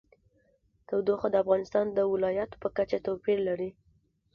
[0.87, 3.69] تودوخه د افغانستان د ولایاتو په کچه توپیر لري.